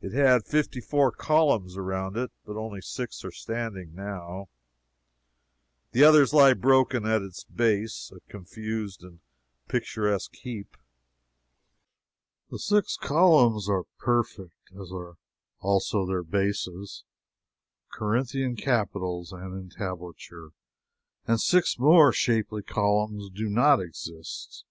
It 0.00 0.12
had 0.14 0.46
fifty 0.46 0.80
four 0.80 1.10
columns 1.12 1.76
around 1.76 2.16
it, 2.16 2.30
but 2.46 2.56
only 2.56 2.80
six 2.80 3.22
are 3.22 3.30
standing 3.30 3.94
now 3.94 4.48
the 5.92 6.02
others 6.04 6.32
lie 6.32 6.54
broken 6.54 7.04
at 7.04 7.20
its 7.20 7.44
base, 7.44 8.10
a 8.16 8.20
confused 8.32 9.02
and 9.02 9.20
picturesque 9.68 10.34
heap. 10.36 10.78
The 12.50 12.58
six 12.58 12.96
columns 12.96 13.68
are 13.68 13.84
their 16.06 16.22
bases, 16.22 17.04
Corinthian 17.92 18.56
capitals 18.56 19.32
and 19.34 19.52
entablature 19.54 20.52
and 21.26 21.38
six 21.38 21.78
more 21.78 22.10
shapely 22.10 22.62
columns 22.62 23.28
do 23.28 23.50
not 23.50 23.82
exist. 23.82 24.64